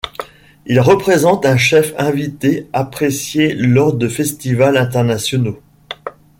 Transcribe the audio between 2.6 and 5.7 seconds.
apprécié lors de festivals internationaux.